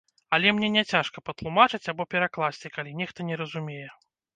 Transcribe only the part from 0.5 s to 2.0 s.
мне не цяжка патлумачыць